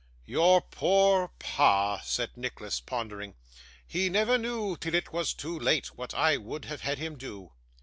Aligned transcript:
'Your 0.25 0.61
poor 0.61 1.27
pa!' 1.37 1.99
said 2.03 2.31
Mrs. 2.31 2.37
Nickleby, 2.37 2.75
pondering. 2.87 3.35
'He 3.85 4.09
never 4.09 4.39
knew, 4.39 4.75
till 4.77 4.95
it 4.95 5.13
was 5.13 5.31
too 5.35 5.59
late, 5.59 5.95
what 5.95 6.15
I 6.15 6.37
would 6.37 6.65
have 6.65 6.81
had 6.81 6.97
him 6.97 7.19
do! 7.19 7.51